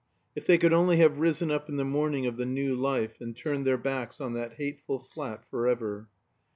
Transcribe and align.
If 0.35 0.47
they 0.47 0.57
could 0.57 0.73
only 0.73 0.97
have 0.97 1.19
risen 1.19 1.51
up 1.51 1.69
in 1.69 1.75
the 1.77 1.85
morning 1.85 2.25
of 2.25 2.35
the 2.37 2.45
New 2.47 2.73
Life, 2.75 3.21
and 3.21 3.37
turned 3.37 3.67
their 3.67 3.77
backs 3.77 4.19
on 4.19 4.33
that 4.33 4.53
hateful 4.53 4.97
flat 4.97 5.45
forever! 5.51 6.07